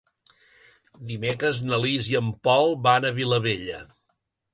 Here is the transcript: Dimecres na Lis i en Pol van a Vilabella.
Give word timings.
Dimecres 1.11 1.59
na 1.67 1.79
Lis 1.83 2.07
i 2.13 2.17
en 2.21 2.31
Pol 2.47 2.73
van 2.87 3.07
a 3.07 3.13
Vilabella. 3.19 3.83